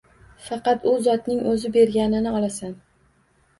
Faqat 0.45 0.87
U 0.91 0.93
Zotning 1.09 1.43
O‘zi 1.53 1.71
berganini 1.77 2.35
olasan 2.41 2.77